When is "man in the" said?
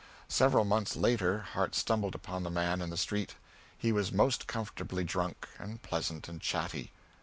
2.49-2.97